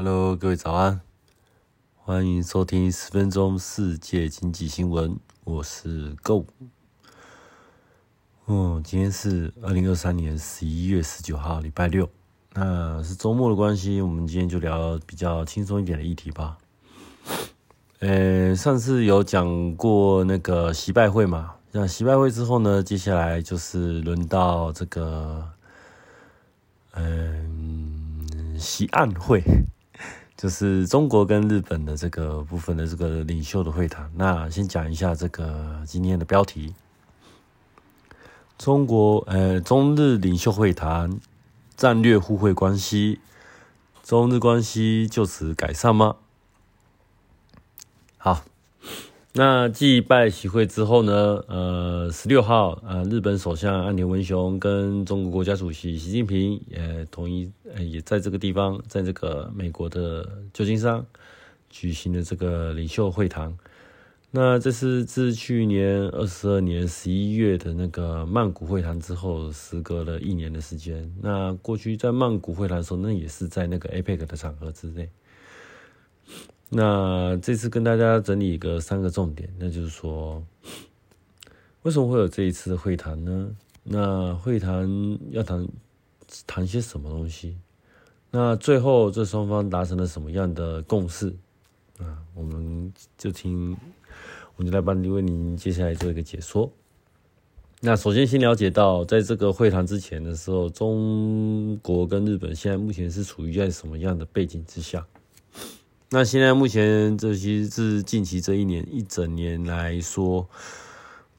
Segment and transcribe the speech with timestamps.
[0.00, 1.00] Hello，各位早安，
[1.96, 6.46] 欢迎收听十分钟世界经济新闻，我是 Go。
[8.44, 12.08] 哦，今天是二零二三年十一月十九号，礼拜六，
[12.54, 16.56] 那是周末的关系，我们今天就聊比较轻松一点的议题吧。
[17.98, 25.50] 呃，上次有讲过那个习拜会嘛，那习拜会之后呢，接下来就是轮到这个，
[26.92, 29.42] 嗯，习案会。
[30.38, 34.08] 就是中国跟日本的这个部分的这个领袖的会谈。
[34.14, 36.72] 那先讲一下这个今天的标题：
[38.56, 41.18] 中国呃中日领袖会谈，
[41.76, 43.18] 战略互惠关系，
[44.04, 46.14] 中日关系就此改善吗？
[48.16, 48.44] 好。
[49.34, 51.44] 那继拜习会之后呢？
[51.46, 61.04] 呃，十六号，呃，日本首相岸田文雄跟中国国家主席习近平也同意，呃，也在这个地方，在这个美国的旧金山
[61.68, 63.56] 举行了这个领袖会谈。
[64.30, 71.14] 那这是自去年二十二年十一月的那个曼谷会谈之后，时隔了一年的时间。
[71.22, 75.08] 那过去在曼谷会谈的时候，那也是在那个 APEC 的场合之内。
[76.70, 80.44] 那这次跟大家整理一个三个重点，那就是说，
[81.82, 83.50] 为什么会有这一次的会谈呢？
[83.82, 85.66] 那会谈要谈
[86.46, 87.56] 谈些什么东西？
[88.30, 91.34] 那最后这双方达成了什么样的共识？
[91.98, 93.74] 啊，我们就听，
[94.56, 96.70] 我们就来帮你为您接下来做一个解说。
[97.80, 105.06] 那首先先了解到，在这个会谈之前的时候，中国跟日本现在目前是处于在什么样的背景之下？
[106.10, 110.48] 那现在目前，这些是近期这一年一整年来说，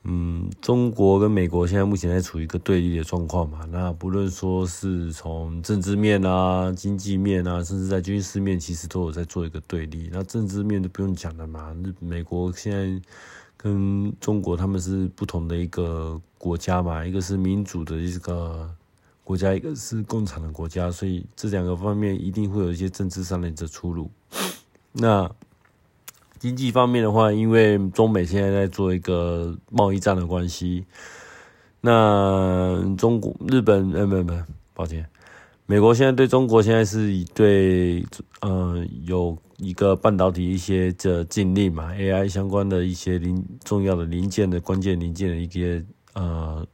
[0.04, 3.68] 嗯，中国跟美国现在目前在处于一个对立的状况嘛。
[3.72, 10.08] 那不论说是从政治面啊、经济面啊，甚至在军事面，其实都有在做一个对立。
[10.14, 13.02] 那政治面都不用讲了嘛，美国现在
[13.58, 18.70] 跟中国他们是不同的一个国家嘛，一个是民主的一个
[19.24, 24.12] 国家，一个是共产的国家，所以这两个方面一定会有一些政治上的出入。
[24.92, 25.30] 那
[26.40, 30.86] 经济方面的话，因为中美现在在做一个贸易战的关系，
[31.82, 34.34] 那中国、日本，呃，不不，
[34.74, 35.06] 抱歉，
[35.66, 38.04] 美国现在对中国现在是以对，
[38.42, 46.66] 呃，有一个半导体一些的禁令嘛，AI 相关的一些零重要的零件的关键零件的一些呃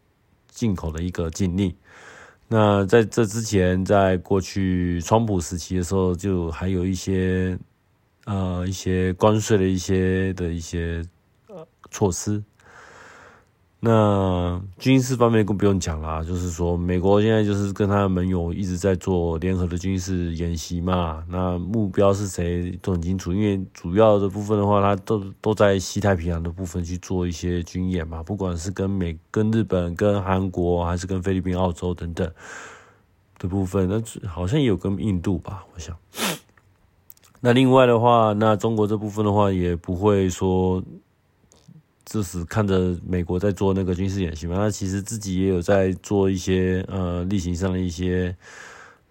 [0.47, 1.75] 进口的一个禁令。
[2.47, 7.57] 那在这之前，在过去川普时期的时候，就还有一些。
[8.25, 11.01] 呃，一些关税的一些的一些
[11.47, 12.43] 呃措施。
[13.79, 21.23] 那军事方面更不用讲啦，就是说美国现在就是跟他的盟友一直在做联合的军事演习嘛。
[21.29, 28.23] 那目标是谁都很清楚，因为主要的部分的话，它都都在西太平洋的部分去做一些军演嘛。
[28.23, 32.27] 不管是跟美、跟日本、跟韩国，还是跟菲律宾、澳洲等等
[33.37, 35.95] 的部分，那好像也有跟印度吧，我想。
[37.41, 40.83] 那另外的话，那中国这部分的话，也不会说，
[42.03, 44.55] 就是看着美国在做那个军事演习嘛。
[44.57, 48.35] 那其实自己也有在做一些呃例行上的一些，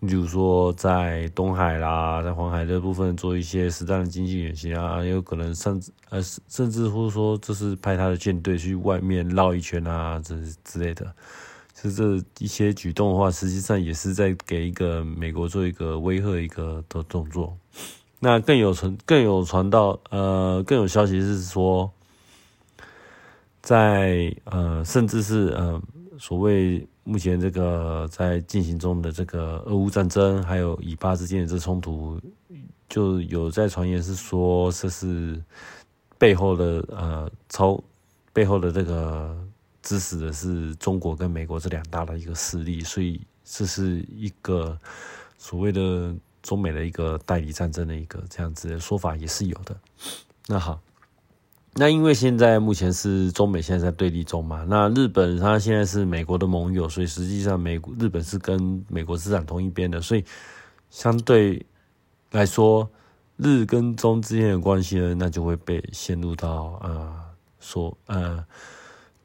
[0.01, 11.15] 比如说在东海啦，在黄海这部分做一些实战的经济演习啊，也有可能甚至呃甚至或说就是派他的舰队去外面绕一圈啊，这之类的。
[11.73, 17.57] 其实这一些举动的话，实际上也是在给一个美国做一个威吓一个的动作。
[18.25, 21.93] 那更有传更有传到呃更有消息是说，
[23.61, 25.79] 在呃甚至是呃
[26.19, 32.19] 所谓目前这个在进行中的这个俄乌战争，还有以巴之间的这冲突，
[32.89, 35.39] 就有在传言是说这是
[36.17, 37.79] 背后的呃超
[38.33, 39.37] 背后的这个
[39.83, 44.79] 支持的是中国跟美国这两大的一个势力，所以这是一个
[45.37, 46.15] 所谓的。
[46.45, 49.75] 中美的一个代理战争的一个这样子的说法也是有的。
[50.47, 50.79] 那好，
[51.73, 60.23] 那因为现在目前是中美现在在对立中嘛，那日本它现在是美国的盟友，所以实际上美日本是跟美国资产同一边的，所以
[60.91, 61.65] 相对
[62.33, 62.87] 来说，
[63.39, 67.11] 日跟中之间的关系呢，那就会被陷入到呃
[67.59, 68.45] 说呃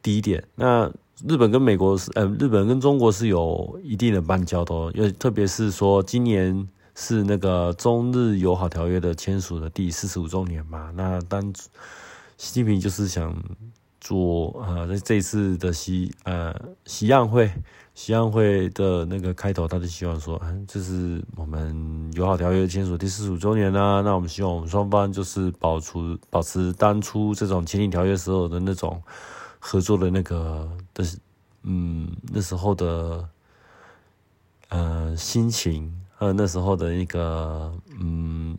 [0.01, 0.41] 低点。
[0.55, 0.89] 那
[1.27, 6.65] 日本跟美国是呃日本跟中国是有一定的邦交的，因为特别是说今年。
[7.01, 10.91] 是那个中日友好条约的签署的第四十五周年嘛？
[10.93, 11.41] 那当
[12.37, 13.33] 习近平就是想
[14.01, 16.53] 做啊，在这一次的习呃
[16.85, 17.49] 西岸会
[17.95, 29.01] 西岸会的那个开头，他就希望说，嗯，这是我们友好条约签署第四十五周年啦，那我们希望我们双方就是保持保持当初这种签订条约时候的那种
[29.57, 31.05] 合作的那个的，
[31.63, 33.29] 嗯，那时候的
[34.67, 38.55] 呃心情，呃那时候的一个嗯。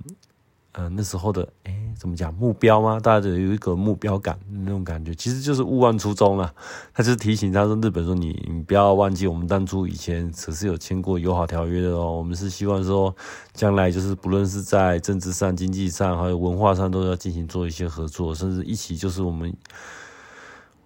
[0.73, 3.01] 呃，那时候的哎，怎么讲目标吗？
[3.01, 6.55] 大家有一个目标感那种感觉，其实就是勿忘初衷啊。
[6.95, 12.17] 他就是提醒他说，日本说你你不要忘记我们当初以前可是有签过友好条约的哦。
[12.17, 13.13] 我们是希望说，
[13.53, 19.53] 将来就是不论是在政治上、经济上，还有文化上，都要进行做一些合作，甚至一起就是我们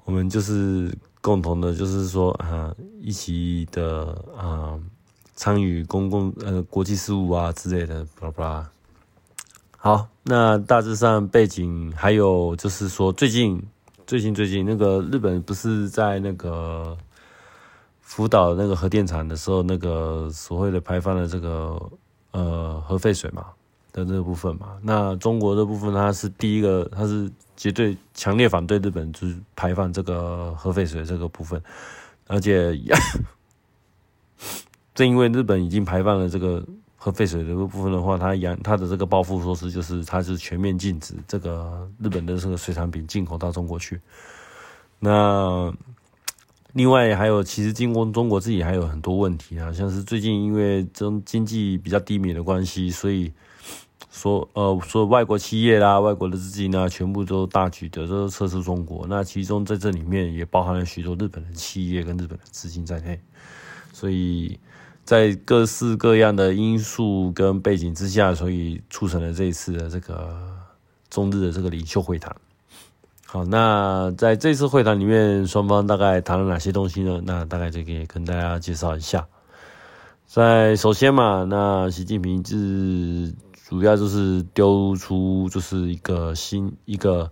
[0.07, 4.81] 我们就是共同的，就是说啊，一起的啊，
[5.35, 8.71] 参与公共呃国际事务啊之类的，巴拉巴拉。
[9.77, 13.63] 好，那大致上背景还有就是说，最近
[14.07, 16.97] 最近最近那个日本不是在那个
[18.01, 21.79] 福岛那个核电厂的时候，那个所谓的排放的这个
[22.31, 23.47] 呃核废水嘛
[23.93, 31.63] 的这个部分嘛，那中国这部分它是第一个，它是绝对强烈反对日本就是排放这个核废水这个部分，
[32.27, 32.75] 而且
[34.95, 36.65] 正因为日本已经排放了这个。
[36.97, 44.01] 核废水的部分的话，它养它的这个报复措施就是，它是全面禁止这个日本的这个水产品进口到中国去。
[45.01, 45.71] 那
[46.73, 53.31] 另外还有，其实经过中国自己还有很多问题啊，像是最近因为中经济比较低迷的关系，所以
[54.11, 59.07] 说呃，说外国企业啦、外国的资金啊，全部都大举的都撤出中国。
[59.07, 63.21] 那其中在这里面也包含了许多日本的企业跟日本的资金在内，
[63.93, 64.59] 所以。
[65.05, 70.35] 在各式各样的因素跟背景之下，所以促成了这一次的这个
[71.11, 72.35] 中日的这个领袖会谈。
[73.27, 77.21] 好，那在这次会谈里面，双方大概谈了哪些东西呢？
[77.25, 79.27] 那大概就可以跟大家介绍一下。
[80.27, 83.35] 在首先嘛，那习近平是
[83.69, 87.31] 主要就是丢出就是一个新一个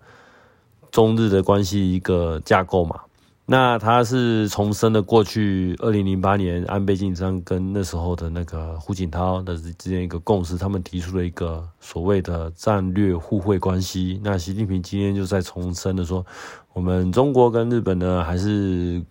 [0.91, 3.01] 中日的关系一个架构嘛。
[3.45, 14.21] 那他是重申了过去二零零八年安倍晋三跟那时候的那个胡锦涛的之间一个共识，他们提出了一个所谓的战略互惠关系。
[14.23, 16.25] 那习近平今天就在重申的说，
[16.73, 19.05] 我们中国跟日本呢，还是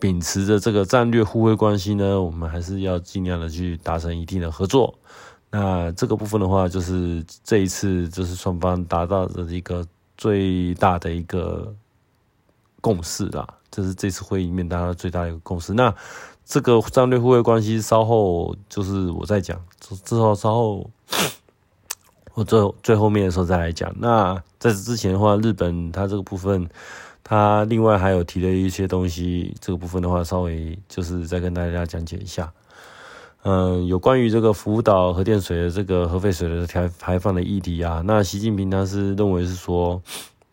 [0.00, 4.92] 秉持着这个战略互惠关系呢，我们还是要尽量的去达成一定的合作。
[5.50, 9.86] 那这个部分的话，就是这一次就是双方达到的一个
[10.18, 11.72] 最大的一个
[12.86, 13.44] 共识啦。
[13.68, 15.74] 这是这次会议面大家最大的一个共识。
[15.74, 15.92] 那
[16.44, 20.88] 这个战略互惠关系稍后就是我再讲，之后稍后
[22.34, 23.92] 我最最后面的时候再来讲。
[23.98, 26.68] 那在此之前的话，日本它这个部分，
[27.24, 32.52] 它另外还有提了一些东西，这个部分的话稍微就是再跟大家讲解一下。
[33.42, 40.00] 嗯，有关于这个福岛核电水的这个核废水的排排放的议题啊，那习近平他是认为是说。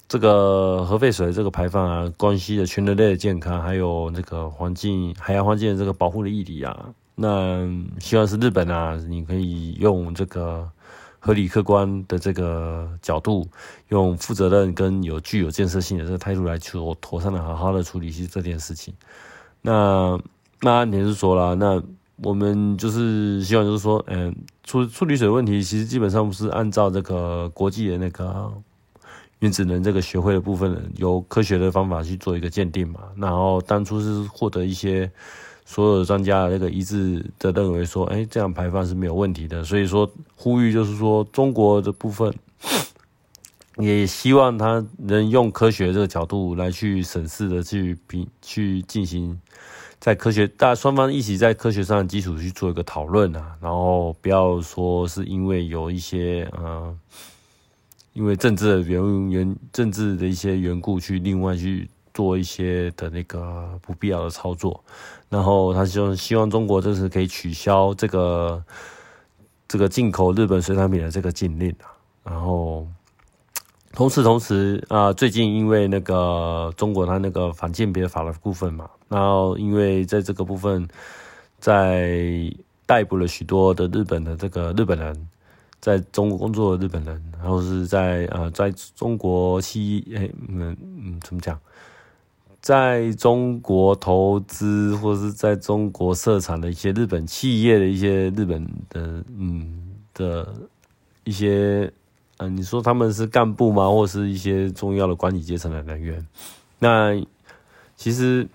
[0.08, 7.68] 这个核废水的这个排放啊，关系的全人类的健康，还有这个环境、海洋环境的这个保护的议题啊，那
[8.00, 10.70] 希望是日本啊，你可以用这个
[11.18, 13.48] 合理客观的这个角度，
[13.88, 18.94] 用负责任跟有具有建设性的这个态度来去妥善的、好好的处理这件事情。
[19.64, 20.20] 那
[20.62, 21.82] 那你是说了，那
[22.18, 28.54] 我们就是希望就是说，嗯，处处理水问题，其实基本上不是按照这个国际的那个。
[29.44, 33.02] 原子能这个学会的部分，由科学的方法去做一个鉴定嘛。
[33.18, 35.12] 然后当初是获得一些
[35.66, 39.62] 所有的专家的那个一致的认为说，哎，这样排放是没有问题的。
[39.62, 42.34] 所以说呼吁就是说，中国的部分
[43.80, 49.38] 也希望他能用科学这个角度来去审视的去比去进行
[50.00, 53.58] 在科学大双方一起在科学上的基础去做一个讨论啊。
[53.60, 56.98] 然后不要说是因为有一些呃。
[58.14, 64.84] 因为政治的原原政治的一些缘故，去另外去做一些的那个不必要的操作，
[65.30, 68.64] 然后他希望希望中国这次可以取消这个
[69.68, 71.90] 这个进口日本水产品的这个禁令啊，
[72.24, 72.88] 然后
[73.94, 80.88] 同时同时啊，最近因为那个中国它那个反间别法的部分嘛，然后因为在这个部分
[81.60, 82.54] 在
[82.86, 85.28] 逮捕了许多的日本的这个日本人。
[85.84, 91.60] 在中国工作的日本人，然后是在呃，在中国企诶，嗯嗯，怎么讲？
[92.62, 100.56] 在中国投资或者是在中国设厂的一些日本企业的一些日本的嗯的
[101.26, 101.92] 一些，
[102.38, 103.90] 呃，你说他们是干部吗？
[103.90, 106.26] 或是一些重要的管理阶层的人员？
[106.80, 107.14] 那
[107.98, 108.48] 其实。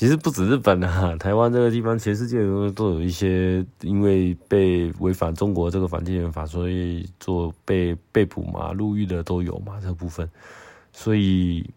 [0.00, 10.26] 其实不止日本啊， 台湾这个地方，全世界都都有一些因为被违反中国这个反间谍法，所以做被被捕嘛、入狱的都有嘛，这部分。
[10.90, 11.68] 所以，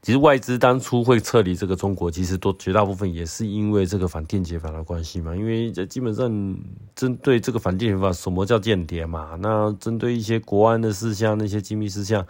[0.00, 5.36] 其实外资当初会撤离这个中国，其实都绝大部分也是因为这个反间谍法的关系嘛。
[5.36, 6.56] 因为这基本上
[6.94, 9.36] 针对这个反间谍法，什么叫间谍嘛？
[9.42, 12.26] 那针对一些国安的事项、那些机密事项。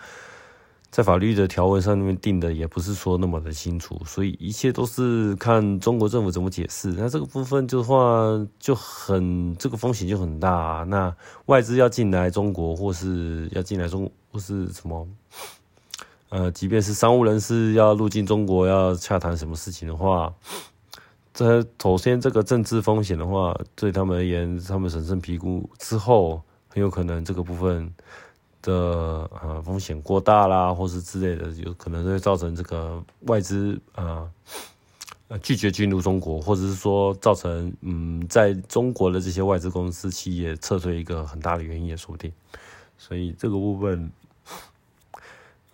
[0.97, 6.89] 在法律的条文上面定的也不是说那么的清楚，所以一切都是看中国政府怎么解释。
[6.97, 8.25] 那这个部分就话
[8.59, 10.87] 就很这个风险就很大。
[10.89, 15.07] 那外资要进来中国，或是要进来中或是什么，
[16.31, 20.33] 呃，即便是商务人士要入境中国要洽谈什么事情的话，
[21.35, 27.93] 这首先这个政治风险的话，对他们而言，他们审慎评估之后，很有可能这个部分。
[28.67, 34.29] 的呃风险过大啦，或是之类的，有可能会造成这个外资啊
[35.29, 42.33] 呃拒绝进入中国，或者是说造成嗯在中国的这些外资公司企业撤退一个很大的原因也说不定。
[42.99, 44.11] 所以这个部分，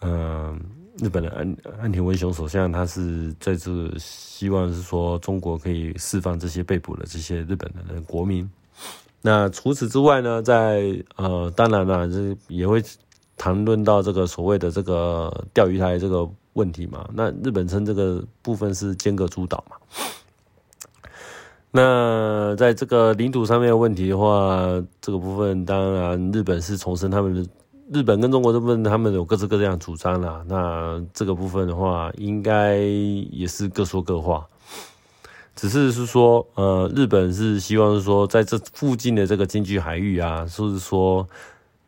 [0.01, 0.61] 嗯，
[0.99, 8.49] 日本的安安田文雄首相他是在这希望是说中国可以释放这些被捕的这些日本的国民。
[9.23, 12.83] 那除此之外呢，在呃，当然了，这也会
[13.37, 17.09] 谈论到这个所谓的这个钓鱼台这个问题嘛。
[17.15, 19.77] 那日本称这个部分是尖阁诸岛嘛。
[21.71, 24.61] 那在这个领土上面的问题的话，
[25.01, 27.49] 这个部分当然日本是重申他们的
[27.93, 30.45] 日本跟中国这部分他们有各自各样主张啦。
[30.49, 34.47] 那这个部分的话，应该也是各说各话。
[35.55, 41.29] 只是是说，呃，日本是希望是说，在这附近的这个经济海域啊，就是说，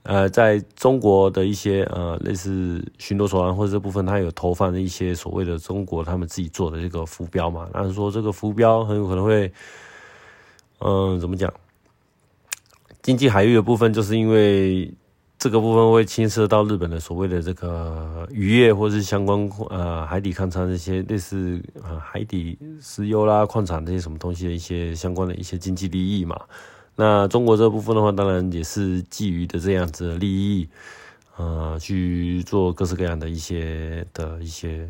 [0.02, 9.52] 呃，在中国的一些呃类似巡逻船或者这部分，它有投放的一些所谓的中国他们自己做的这个浮标嘛，那说这个浮标很有可能会，
[10.80, 11.52] 嗯，怎么讲？
[13.02, 14.92] 经济海域的部分，就是因为。
[15.44, 26.40] 这个部分会牵涉到日本的所谓的这个渔业，或是相关呃海底勘探这些类似呃海底石油啦、矿产这些什么东西的一些相关的一些经济利益嘛。
[26.96, 30.66] 那中国这部分的话，当然也是基于的这样子的利益，
[31.36, 34.88] 呃，去做各式各样的一些的一些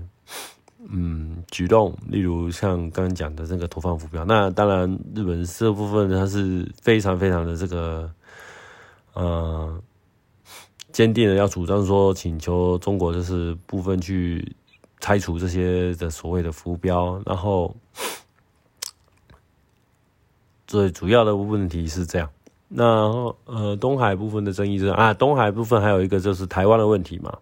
[0.88, 4.24] 嗯举动，例如像刚刚讲的这个投放浮标。
[4.24, 8.08] 那当然，日本这部分它是非常非常的这个
[9.14, 9.82] 呃。
[10.94, 14.54] 坚定的要主张说，请求中国就是部分去
[15.00, 17.74] 拆除这些的所谓的浮标，然后
[20.68, 22.30] 最主要的问题是这样。
[22.68, 22.84] 那
[23.44, 27.38] 呃，东海部分的争议是啊，东海部分还有一个就是台湾的问题嘛，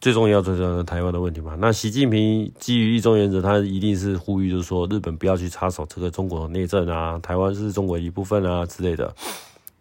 [0.00, 1.56] 最重要最重要的台湾的问题嘛。
[1.60, 9.14] 那习近平基于一中原则，他一定是呼吁就是说，日本不要去插手这个中国的内政啊，台湾是中国一部分啊之类的。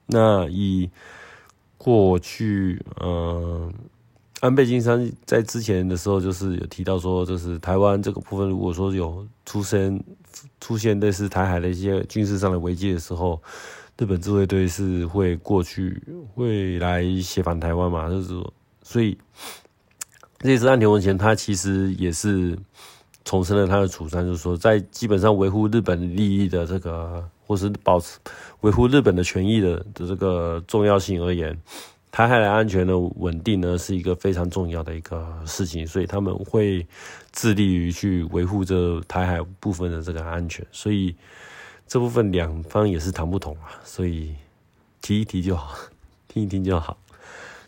[0.06, 0.88] 那以
[1.78, 3.72] 过去，嗯，
[4.42, 10.04] 安倍晋三在之前的时候，就是有提到说，就是台湾这个部分，如果说有出现
[10.60, 13.42] 出现类似台海的一些军事上的危机的时候，
[13.98, 16.02] 日本自卫队是会过去
[16.34, 18.10] 会来协防台湾嘛？
[18.10, 18.54] 就是说
[18.84, 19.18] 所以
[20.40, 22.58] 这次岸田文前，他其实也是
[23.24, 27.30] 重申了他的主张，就是说，在基本上维护日本利益的这个。
[27.48, 28.20] 或是保持
[28.62, 31.58] 维护日本的权益的的这个重要性而言，
[32.12, 36.86] 台海的安全的稳定呢是一个非常重要的一个事情，所以他们会
[37.32, 41.16] 致力于去维护这台海部分的这个安全，所以
[41.88, 44.36] 这部分两方也是谈不同啊，所以
[45.02, 45.74] 提一提就好，
[46.28, 46.98] 听一听就好，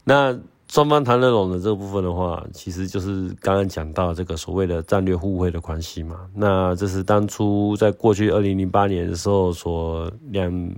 [0.04, 0.38] 那。
[0.70, 6.28] 双方谈得拢的这个部分的话，其实就是刚刚讲到这个所谓的战略互惠的关系嘛。
[6.36, 10.76] 那这是当初在过去二零零八年的时候所两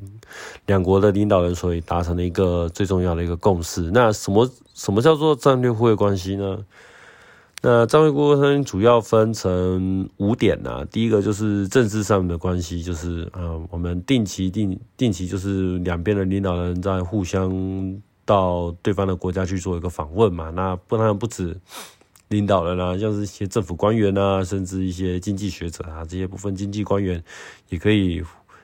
[0.66, 3.92] 两国的领导人所以达成的一个最重要的一个共识。
[3.92, 6.58] 那什么什么叫做战略互惠关系呢？
[7.62, 10.86] 那战略互惠关系主要分成五点呐。
[10.90, 18.02] 第一个就是政治上的关系，就是呃，我们定期定定期就是两边的领导人在互相。
[18.32, 21.60] 到对方的国家去做一个访问嘛，那不然不止
[22.30, 27.22] 领导人啊，像是一些政府官员啊，甚至一些经济学者啊，这些部分经济官员
[27.68, 28.24] 也可以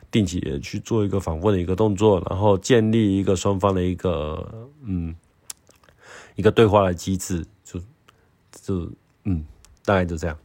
[0.10, 5.14] 定期的去做一个访问的一个动作，然后建立一个双方的一个嗯
[6.36, 7.78] 一个对话的机制，就
[8.62, 8.90] 就
[9.26, 9.44] 嗯
[9.84, 10.38] 大概就这样。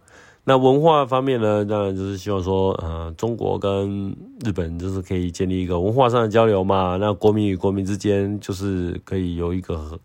[0.44, 4.10] 那文化方面呢，当然就是希望说，呃，中国跟
[4.44, 6.96] 日本就是可以建立一个文化上的交流嘛。
[6.96, 10.00] 那国民与国民之间就是可以有一个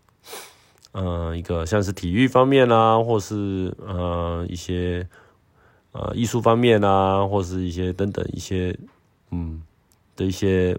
[0.92, 5.04] 呃一个像是体育方面啦，或是呃一些
[5.90, 8.78] 呃艺术方面啊，或是一些等等一些
[9.32, 9.60] 嗯
[10.14, 10.78] 的一些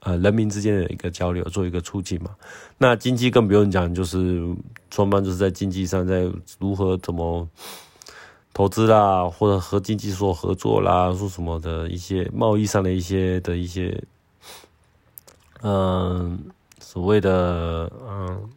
[0.00, 2.32] 呃人民之间的一个交流，做一个促进嘛。
[2.78, 4.44] 那经济更不用讲，就是
[4.90, 7.48] 双方就是在经济上在如何怎么。
[8.56, 14.02] 投资啦，或者和经济所合作啦，说什么的一些贸易上的一些的一些，
[15.60, 16.42] 嗯，
[16.80, 18.48] 所谓的嗯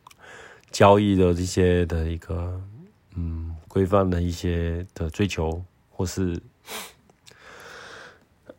[0.72, 2.62] 交易的这些的一个
[3.18, 6.41] 嗯规范的一些的追求，或是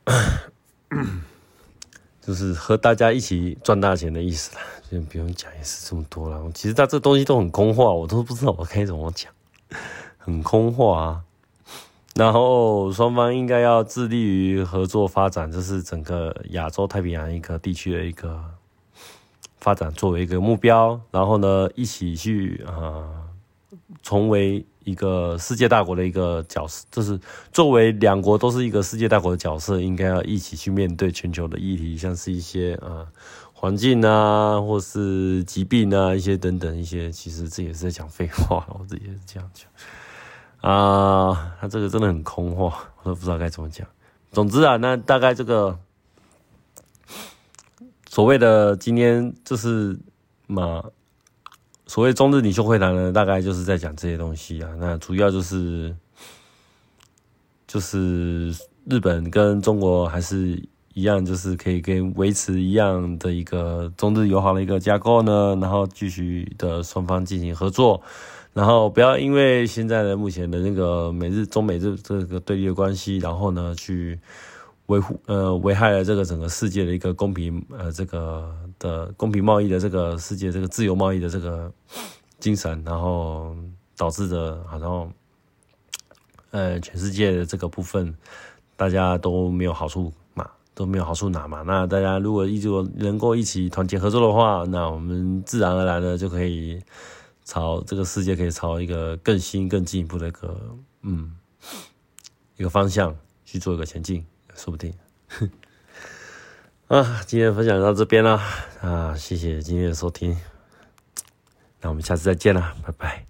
[2.20, 6.52] 就是和大家一起赚大钱的意思啦，就不用讲也是这么多了。
[6.52, 9.32] 其实他这东西都很空话，我都不知道我该怎么讲，
[10.18, 11.24] 很空话啊。
[12.16, 18.44] 然后双方应该要致力于合作发展，这是整个亚洲太平洋一个地区的一个
[19.58, 21.00] 发展作为一个目标。
[21.12, 23.04] 然后呢，一起去啊，
[24.02, 27.18] 成为一个世界大国的一个角色，就是
[27.52, 33.06] 作为两国都是一个世界大国的角色，应该要一起去面对全球的议题，像是一些啊
[33.52, 39.68] 环境啊，或是疾病啊，一些等等一些，其实这也是在讲废话，我自己也是这样讲。
[40.60, 43.86] 啊，他这个真的很空话，我都不知道该怎么讲。
[44.30, 45.78] 总之啊，那大概这个
[48.08, 49.98] 所谓的今天就是
[50.46, 50.84] 嘛，
[51.86, 54.68] 所谓中日领袖会谈呢，大概就是在讲这些东西啊。
[54.78, 55.96] 那主要就是
[57.66, 60.62] 就是日本跟中国还是
[60.92, 68.02] 一样，就是可以跟维持一样的一个中日友好的一个架构呢，然后继续的双方进行合作。
[68.52, 74.18] 然后不要因为现在的目前的那个美日中美日这个对立的关系，然后呢去
[74.86, 81.72] 维护呃危害了这个整个世界的一个公平呃这个的公平贸易的这个世界这个自由贸易的这个
[82.40, 83.54] 精神，然后
[83.96, 85.12] 导致的好像
[86.50, 88.12] 呃全世界的这个部分
[88.76, 91.62] 大家都没有好处嘛，都没有好处拿嘛。
[91.62, 96.82] 那大家如果一直能够一起团结合作的话，那我们自然而然的就可以。
[97.50, 101.36] 朝这个世界可以朝一个更新、更进一步的一个嗯
[102.56, 104.94] 一个方向去做一个前进，说不定。
[106.86, 108.40] 啊，今天分享到这边了
[108.80, 110.38] 啊，谢谢今天的收听，
[111.80, 113.29] 那我们下次再见了，拜拜。